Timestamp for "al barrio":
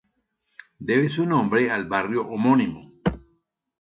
1.69-2.27